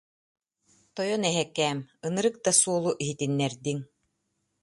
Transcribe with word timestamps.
Тойон 0.95 1.23
эһэккээм, 1.31 1.79
ынырык 2.07 2.35
да 2.45 2.51
суолу 2.61 2.91
иһитиннэрдиҥ 3.01 3.77